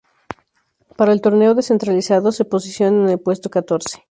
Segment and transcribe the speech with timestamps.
[0.97, 3.99] Para el Torneo Descentralizado, se posiciona en el puesto catorce.